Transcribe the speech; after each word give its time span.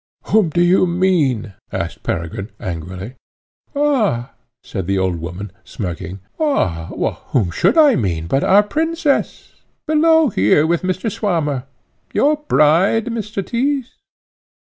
"Whom 0.23 0.49
do 0.49 0.61
you 0.63 0.87
mean?" 0.87 1.53
asked 1.71 2.01
Peregrine 2.01 2.49
angrily. 2.59 3.17
"Ah!" 3.75 4.31
said 4.63 4.87
the 4.87 4.97
old 4.97 5.17
woman, 5.17 5.51
smirking, 5.63 6.21
"ah! 6.39 6.85
whom 7.27 7.51
should 7.51 7.77
I 7.77 7.93
mean 7.95 8.25
but 8.25 8.43
our 8.43 8.63
princess, 8.63 9.53
below 9.85 10.29
here 10.29 10.65
with 10.65 10.81
Mr. 10.81 11.11
Swammer, 11.11 11.65
your 12.13 12.37
bride, 12.37 13.05
Mr. 13.13 13.45
Tyss?" 13.45 13.91